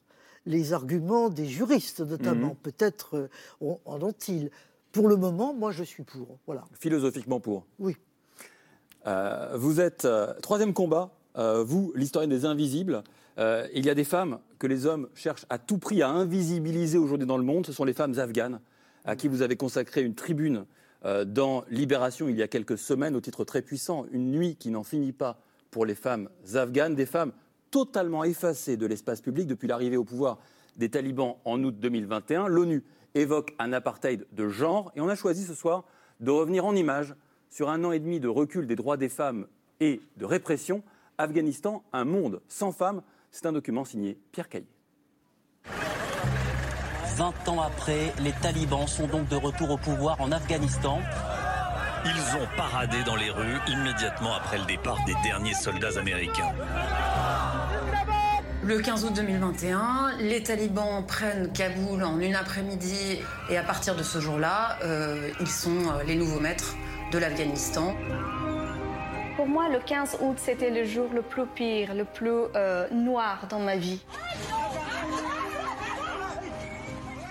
[0.47, 2.49] les arguments des juristes notamment.
[2.49, 2.55] Mhm.
[2.57, 3.29] Peut-être
[3.61, 4.51] en ont-ils.
[4.95, 6.39] Pour le moment, moi je suis pour.
[6.45, 6.63] Voilà.
[6.79, 7.65] Philosophiquement pour.
[7.79, 7.97] Oui.
[9.05, 13.03] Euh, vous êtes euh, troisième combat, euh, vous, l'historienne des invisibles.
[13.37, 17.27] Il y a des femmes que les hommes cherchent à tout prix à invisibiliser aujourd'hui
[17.27, 17.65] dans le monde.
[17.65, 18.61] Ce sont les femmes afghanes
[19.03, 20.65] à qui vous avez consacré une tribune
[21.03, 24.83] dans Libération il y a quelques semaines au titre très puissant, Une nuit qui n'en
[24.83, 27.33] finit pas pour les femmes afghanes, des femmes
[27.71, 30.39] totalement effacées de l'espace public depuis l'arrivée au pouvoir
[30.77, 32.47] des talibans en août 2021.
[32.47, 35.85] L'ONU évoque un apartheid de genre et on a choisi ce soir
[36.19, 37.15] de revenir en images
[37.49, 39.47] sur un an et demi de recul des droits des femmes
[39.79, 40.83] et de répression.
[41.17, 43.01] Afghanistan, un monde sans femmes.
[43.31, 44.67] C'est un document signé Pierre Caillé.
[47.17, 50.99] 20 ans après, les talibans sont donc de retour au pouvoir en Afghanistan.
[52.03, 56.53] Ils ont paradé dans les rues immédiatement après le départ des derniers soldats américains.
[58.65, 64.01] Le 15 août 2021, les talibans prennent Kaboul en une après-midi et à partir de
[64.01, 66.75] ce jour-là, euh, ils sont euh, les nouveaux maîtres
[67.11, 67.93] de l'Afghanistan.
[69.35, 73.45] Pour moi, le 15 août, c'était le jour le plus pire, le plus euh, noir
[73.51, 74.03] dans ma vie.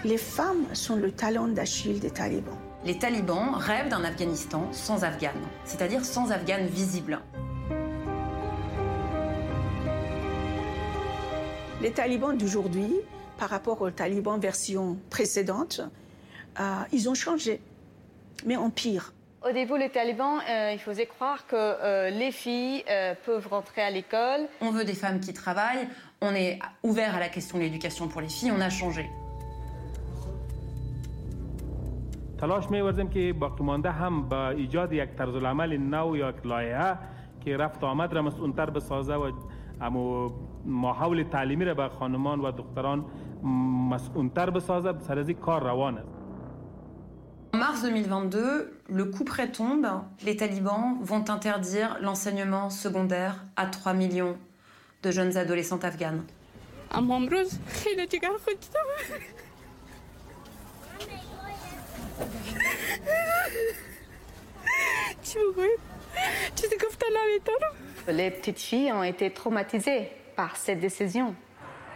[0.05, 2.59] Les femmes sont le talon d'Achille des talibans.
[2.85, 5.33] Les talibans rêvent d'un Afghanistan sans Afghanes,
[5.64, 7.18] c'est-à-dire sans Afghanes visibles.
[11.84, 12.91] Les talibans d'aujourd'hui,
[13.38, 15.82] par rapport aux talibans version précédente,
[16.60, 17.62] euh, ils ont changé,
[18.45, 19.13] mais en pire.
[19.47, 23.82] Au début, les talibans, euh, il faisait croire que euh, les filles euh, peuvent rentrer
[23.82, 24.41] à l'école.
[24.60, 25.88] On veut des femmes qui travaillent,
[26.21, 29.10] on est ouvert à la question de l'éducation pour les filles, on a changé.
[32.39, 36.97] تلاش می‌ورزیم که باقی مانده هم با ایجاد یک طرز العمل نو یا یک لایحه
[37.45, 39.32] که رفت و آمد را مسئولتر بسازه و
[39.82, 40.30] امو
[40.65, 43.06] ماحول تعلیمی را به خانمان و دختران
[43.89, 46.19] مسئولتر بسازه سر از این کار روان است
[47.52, 48.39] En mars 2022,
[48.89, 49.88] le coup près tombe.
[50.23, 54.38] Les talibans vont interdire l'enseignement secondaire à 3 millions
[55.02, 56.23] de jeunes adolescentes afghanes.
[56.91, 58.58] اما امروز خیلی جگر خودم
[65.21, 65.69] چی بگویم
[66.56, 67.73] چیزی گفتن نمیتونم
[68.08, 71.35] Les petites filles ont été traumatisées par cette décision.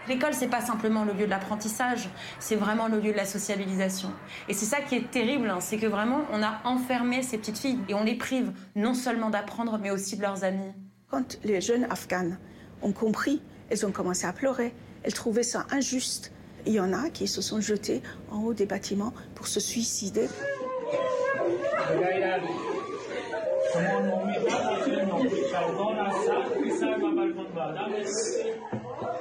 [0.09, 4.11] L'école, c'est pas simplement le lieu de l'apprentissage, c'est vraiment le lieu de la sociabilisation.
[4.48, 7.59] Et c'est ça qui est terrible, hein, c'est que vraiment, on a enfermé ces petites
[7.59, 10.72] filles et on les prive non seulement d'apprendre, mais aussi de leurs amis.
[11.11, 12.38] Quand les jeunes afghanes
[12.81, 14.72] ont compris, elles ont commencé à pleurer.
[15.03, 16.33] Elles trouvaient ça injuste.
[16.66, 20.29] Il y en a qui se sont jetés en haut des bâtiments pour se suicider.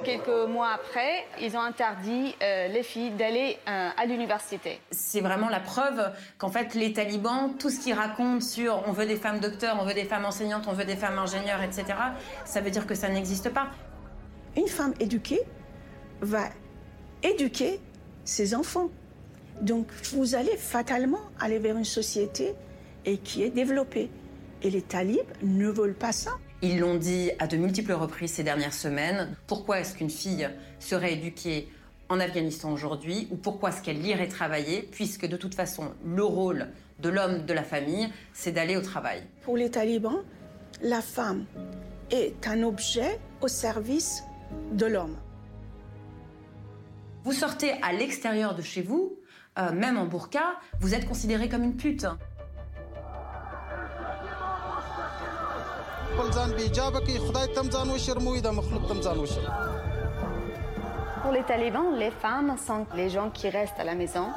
[0.03, 4.79] Quelques mois après, ils ont interdit euh, les filles d'aller euh, à l'université.
[4.91, 9.05] C'est vraiment la preuve qu'en fait, les talibans, tout ce qu'ils racontent sur on veut
[9.05, 11.85] des femmes docteurs, on veut des femmes enseignantes, on veut des femmes ingénieurs, etc.,
[12.45, 13.67] ça veut dire que ça n'existe pas.
[14.55, 15.41] Une femme éduquée
[16.21, 16.43] va
[17.23, 17.79] éduquer
[18.23, 18.89] ses enfants.
[19.61, 22.53] Donc vous allez fatalement aller vers une société
[23.05, 24.09] et qui est développée.
[24.61, 26.31] Et les talibs ne veulent pas ça.
[26.63, 29.35] Ils l'ont dit à de multiples reprises ces dernières semaines.
[29.45, 31.69] Pourquoi est-ce qu'une fille serait éduquée
[32.09, 36.69] en Afghanistan aujourd'hui ou pourquoi est-ce qu'elle irait travailler puisque de toute façon le rôle
[36.99, 39.21] de l'homme de la famille c'est d'aller au travail?
[39.43, 40.23] Pour les talibans,
[40.81, 41.45] la femme
[42.09, 44.23] est un objet au service
[44.71, 45.15] de l'homme.
[47.23, 49.19] Vous sortez à l'extérieur de chez vous,
[49.59, 52.07] euh, même en burqa, vous êtes considéré comme une pute.
[61.21, 64.27] Pour les talibans, les femmes sont les gens qui restent à la maison.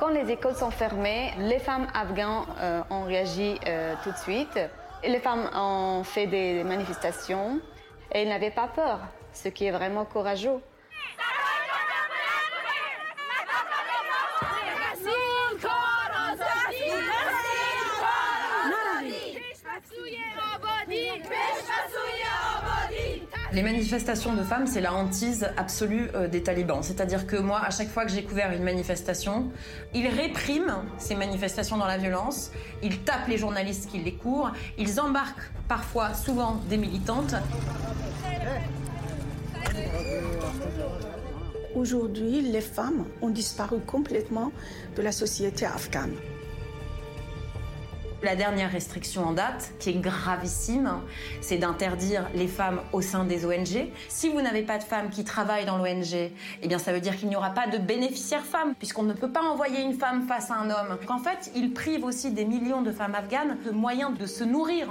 [0.00, 4.58] Quand les écoles sont fermées, les femmes afghanes euh, ont réagi euh, tout de suite.
[5.02, 7.60] Et les femmes ont fait des manifestations
[8.12, 9.00] et elles n'avaient pas peur,
[9.34, 10.60] ce qui est vraiment courageux.
[23.58, 26.80] Les manifestations de femmes, c'est la hantise absolue euh, des talibans.
[26.80, 29.50] C'est-à-dire que moi, à chaque fois que j'ai couvert une manifestation,
[29.92, 32.52] ils répriment ces manifestations dans la violence,
[32.84, 37.34] ils tapent les journalistes qui les courent, ils embarquent parfois, souvent, des militantes.
[41.74, 44.52] Aujourd'hui, les femmes ont disparu complètement
[44.94, 46.14] de la société afghane.
[48.20, 50.90] La dernière restriction en date, qui est gravissime,
[51.40, 53.90] c'est d'interdire les femmes au sein des ONG.
[54.08, 57.16] Si vous n'avez pas de femmes qui travaillent dans l'ONG, eh bien ça veut dire
[57.16, 60.50] qu'il n'y aura pas de bénéficiaires femmes, puisqu'on ne peut pas envoyer une femme face
[60.50, 60.98] à un homme.
[61.08, 64.88] En fait, ils privent aussi des millions de femmes afghanes de moyens de se nourrir.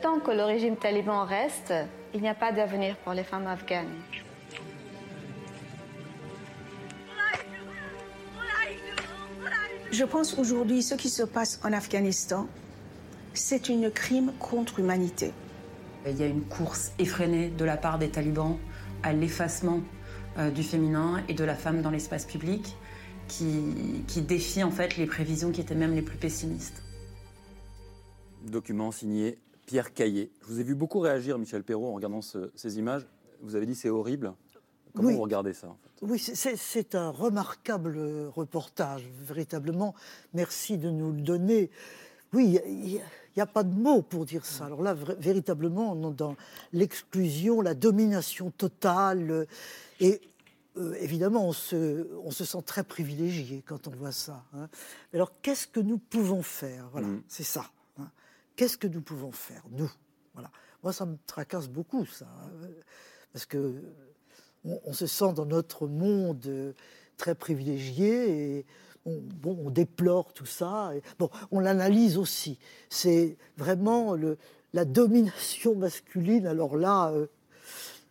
[0.00, 1.74] Tant que le régime taliban reste,
[2.14, 3.92] il n'y a pas d'avenir pour les femmes afghanes.
[9.92, 12.46] Je pense aujourd'hui, ce qui se passe en Afghanistan,
[13.34, 15.32] c'est une crime contre l'humanité.
[16.06, 18.56] Il y a une course effrénée de la part des talibans
[19.02, 19.80] à l'effacement
[20.38, 22.74] euh, du féminin et de la femme dans l'espace public
[23.28, 26.82] qui, qui défie en fait les prévisions qui étaient même les plus pessimistes.
[28.46, 30.32] Document signé Pierre Caillé.
[30.42, 33.06] Je vous ai vu beaucoup réagir, Michel Perrault, en regardant ce- ces images.
[33.42, 34.32] Vous avez dit c'est horrible.
[34.94, 35.14] Comment Oui.
[35.14, 35.91] vous regardez ça en fait?
[36.02, 37.96] Oui, c'est- un remarquable
[38.34, 39.94] reportage, véritablement.
[40.34, 41.70] Merci de nous le donner.
[42.32, 43.00] Oui, il
[43.36, 44.66] n'y a, pas de mots pour dire ça.
[44.66, 46.36] Alors là, véritablement, on est dans
[46.72, 49.30] l'exclusion, la domination totale.
[49.30, 49.46] euh,
[50.00, 50.20] Et
[50.78, 54.42] euh, évidemment, on se, on se sent très privilégié quand on voit ça.
[54.54, 54.68] hein.
[55.12, 56.88] Mais Alors, qu'est-ce que nous pouvons faire?
[56.90, 57.22] Voilà, Mm.
[57.28, 57.70] c'est ça.
[58.00, 58.10] hein.
[58.56, 59.90] Qu'est-ce que nous pouvons faire, nous?
[60.34, 60.50] Voilà.
[60.82, 62.26] Moi, ça me tracasse beaucoup, ça.
[62.26, 62.66] hein,
[63.32, 63.80] Parce que
[64.64, 66.72] on, on se sent dans notre monde euh,
[67.16, 68.66] très privilégié et
[69.06, 70.92] on, bon, on déplore tout ça.
[70.94, 72.58] Et, bon, on l'analyse aussi.
[72.88, 74.38] C'est vraiment le,
[74.72, 76.46] la domination masculine.
[76.46, 77.26] Alors là, euh,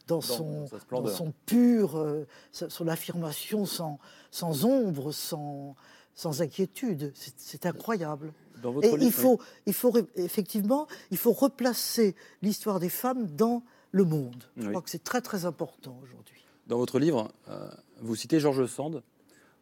[0.08, 5.76] dans, son, dans pur, euh, son affirmation sans, sans ombre, sans,
[6.14, 7.14] sans inquiétude.
[7.16, 8.34] C'est- incroyable.
[8.62, 13.26] Dans votre Et livre, il faut, il faut effectivement, il faut replacer l'histoire des femmes
[13.28, 14.44] dans le monde.
[14.58, 14.70] Je Oui.
[14.70, 16.44] crois que c'est très très important aujourd'hui.
[16.68, 19.04] Dans votre livre, euh, vous citez Georges Sand,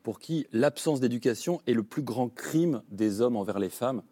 [0.03, 4.03] pour qui l'absence d'éducation est le plus grand crime des hommes envers les femmes.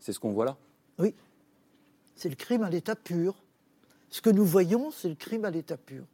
[0.00, 0.56] C'est ce qu'on voit là?
[0.98, 1.14] Oui,
[2.16, 3.42] c'est le crime à l'état pur.
[4.10, 6.04] Ce que nous voyons, c'est le crime à l'état pur.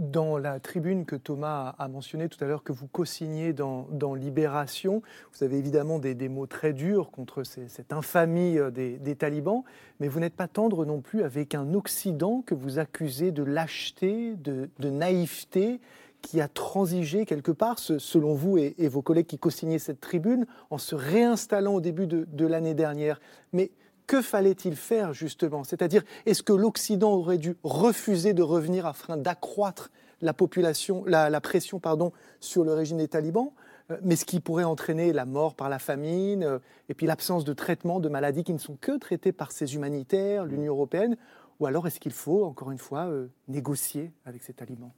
[0.00, 5.02] Dans la tribune que Thomas a mentionné tout à l'heure, que vous co-signez dans, Libération,
[5.34, 9.62] vous avez évidemment des, mots très durs contre cette infamie euh, des, talibans,
[10.00, 14.36] mais vous n'êtes pas tendre non plus avec un Occident que vous accusez de lâcheté,
[14.36, 15.82] de, naïveté,
[16.22, 20.46] qui a transigé quelque part, selon vous et, et vos collègues qui co-signaient cette tribune,
[20.70, 23.20] en se réinstallant au début de, de l'année dernière.
[23.52, 23.70] Mais
[24.10, 25.62] que fallait-il faire justement?
[25.62, 31.78] C'est-à-dire, est-ce que l'Occident aurait dû refuser de revenir afin d'accroître la population, la, pression
[31.78, 33.52] pardon, sur le régime des talibans?
[33.92, 36.58] Euh, mais ce qui pourrait entraîner la mort par la famine, euh,
[36.88, 40.44] et puis l'absence de traitement de maladies qui ne sont que traitées par ces humanitaires,
[40.44, 41.16] l'Union européenne,
[41.60, 44.90] ou alors est-ce qu'il faut, encore une fois, euh, négocier avec ces talibans?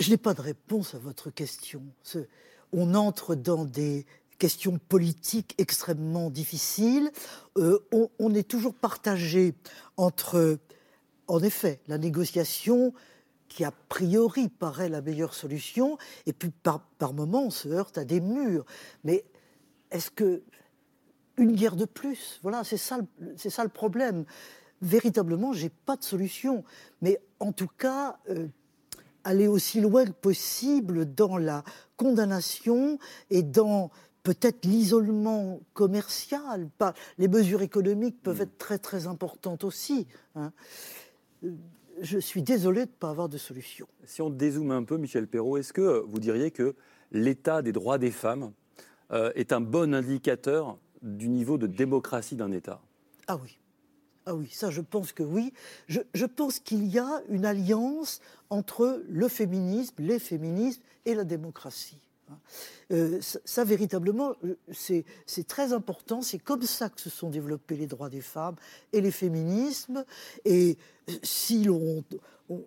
[0.00, 1.82] Je n'ai pas de réponse à votre question.
[2.74, 4.04] On entre dans des
[4.42, 7.12] questions politiques extrêmement difficiles.
[7.54, 9.54] on, est toujours partagé
[9.96, 10.58] entre,
[11.28, 12.92] en effet, la négociation
[13.46, 17.98] qui a priori paraît la meilleure solution, et puis par, par moments on se heurte
[17.98, 18.64] à des murs.
[19.04, 19.24] Mais
[19.92, 20.42] est-ce que
[21.36, 22.40] une guerre de plus?
[22.42, 22.98] Voilà, c'est ça,
[23.36, 24.24] ça le problème.
[24.80, 26.64] Véritablement, j'ai pas de solution.
[27.00, 28.48] Mais en tout cas, euh,
[29.22, 31.62] aller aussi loin que possible dans la
[31.96, 32.98] condamnation
[33.30, 36.68] et dans peut-être l'isolement commercial.
[36.78, 38.42] Pas, les mesures économiques peuvent mm.
[38.42, 40.06] être très très importantes aussi.
[40.34, 40.52] Hein.
[41.44, 41.52] Euh,
[42.00, 43.86] je suis désolé de ne pas avoir de solution.
[44.04, 46.74] Si on dézoome un peu, Michel Perrault, est-ce que vous diriez que
[47.10, 48.52] l'état des droits des femmes
[49.12, 52.80] euh, est un bon indicateur du niveau de démocratie d'un État?
[53.26, 53.58] Ah oui.
[54.24, 55.52] Ah oui, ça je pense que oui.
[55.88, 58.20] Je, pense qu'il y a une alliance
[58.50, 62.00] entre le féminisme, les féminismes et la démocratie.
[62.32, 62.38] Hein.
[62.92, 66.22] Euh, ça, véritablement, euh, c'est très important.
[66.22, 68.56] C'est comme ça que se sont développés les droits des femmes
[68.92, 70.04] et les féminismes.
[70.44, 70.76] Et
[71.22, 72.04] si l'on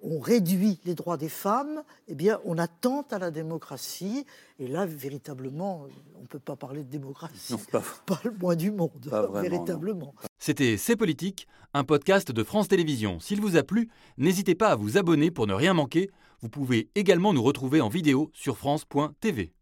[0.04, 4.26] on, réduit les droits des femmes, eh bien, on attente à la démocratie.
[4.60, 5.88] Et là, véritablement,
[6.18, 7.54] on ne peut pas parler de démocratie.
[8.06, 8.92] pas, le moins du monde,
[9.34, 10.14] véritablement.
[10.40, 13.20] C'était C'est Politique, un podcast de France Télévisions.
[13.20, 16.10] S'il vous a plu, n'hésitez pas à vous abonner pour ne rien manquer.
[16.46, 19.56] Vous pouvez également nous retrouver en vidéo sur France.tv.